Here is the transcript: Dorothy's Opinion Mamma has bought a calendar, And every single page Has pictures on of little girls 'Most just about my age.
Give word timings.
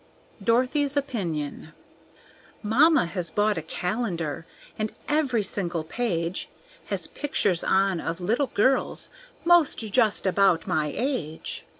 Dorothy's 0.43 0.97
Opinion 0.97 1.73
Mamma 2.63 3.05
has 3.05 3.29
bought 3.29 3.59
a 3.59 3.61
calendar, 3.61 4.47
And 4.79 4.93
every 5.07 5.43
single 5.43 5.83
page 5.83 6.49
Has 6.87 7.05
pictures 7.05 7.63
on 7.63 7.99
of 8.01 8.19
little 8.19 8.47
girls 8.55 9.11
'Most 9.45 9.77
just 9.77 10.25
about 10.25 10.65
my 10.65 10.91
age. 10.97 11.67